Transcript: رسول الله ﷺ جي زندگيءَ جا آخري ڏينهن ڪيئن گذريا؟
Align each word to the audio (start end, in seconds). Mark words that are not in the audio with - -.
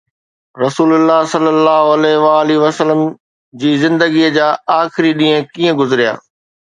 رسول 0.63 0.91
الله 0.97 1.19
ﷺ 1.33 3.05
جي 3.65 3.75
زندگيءَ 3.83 4.33
جا 4.39 4.49
آخري 4.79 5.13
ڏينهن 5.21 5.49
ڪيئن 5.59 5.81
گذريا؟ 5.85 6.17